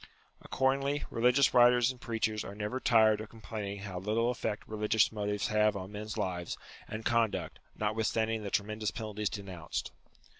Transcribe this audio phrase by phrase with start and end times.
[0.41, 5.49] Accordingly religious writers and preachers are never tired of complaining how little effect religious motives
[5.49, 9.91] have on men's lives and conduct, notwithstanding the tremendous penalties denounced.